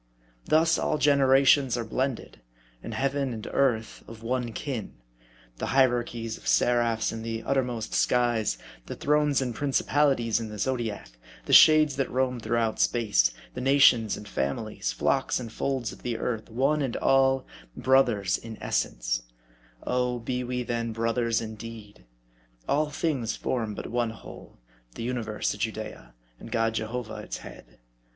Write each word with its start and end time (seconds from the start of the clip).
Thus 0.45 0.79
all 0.79 0.97
generations 0.97 1.77
are 1.77 1.81
M 1.81 1.89
A 1.91 1.91
R 1.91 1.91
D 1.91 1.91
I. 1.91 1.91
05 1.91 1.91
blended: 2.15 2.41
and 2.81 2.93
heaven 2.95 3.33
and 3.35 3.47
earth 3.51 4.03
of 4.07 4.23
one 4.23 4.51
kin: 4.51 4.95
the 5.57 5.67
hierarchies 5.77 6.39
of 6.39 6.47
seraphs 6.47 7.11
in 7.11 7.21
the 7.21 7.43
uttermost 7.43 7.93
skies; 7.93 8.57
the 8.87 8.95
thrones 8.95 9.43
and 9.43 9.53
principal 9.53 10.07
ities 10.15 10.39
in 10.39 10.49
the 10.49 10.57
zodiac; 10.57 11.11
the 11.45 11.53
shades 11.53 11.97
that 11.97 12.09
roam 12.09 12.39
throughout 12.39 12.79
space; 12.79 13.31
the 13.53 13.61
nations 13.61 14.17
and 14.17 14.27
families, 14.27 14.91
flocks 14.91 15.39
and 15.39 15.53
folds 15.53 15.91
of 15.91 16.01
the 16.01 16.17
earth; 16.17 16.49
one 16.49 16.81
and 16.81 16.97
all, 16.97 17.45
brothers 17.77 18.39
in 18.39 18.57
essence 18.59 19.21
oh, 19.83 20.17
be 20.17 20.43
we 20.43 20.63
then 20.63 20.91
brothers 20.93 21.41
indeed! 21.41 22.05
All 22.67 22.89
things 22.89 23.35
form 23.35 23.75
but 23.75 23.85
one 23.91 24.09
whole; 24.09 24.57
the 24.95 25.03
universe 25.03 25.53
a 25.53 25.59
Judea, 25.59 26.15
and 26.39 26.51
God 26.51 26.73
Jehovah 26.73 27.17
its 27.17 27.37
head. 27.37 27.77